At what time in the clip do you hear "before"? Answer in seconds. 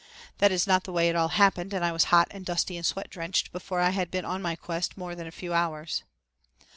3.51-3.81